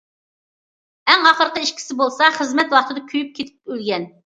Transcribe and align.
ئەڭ 1.11 1.27
ئاخىرقى 1.33 1.67
ئىككىسى 1.67 1.99
بولسا 2.01 2.31
خىزمەت 2.39 2.75
ۋاقتىدا 2.79 3.07
كۆيۈپ 3.15 3.33
كېتىپ 3.39 3.73
ئۆلگەن. 3.77 4.13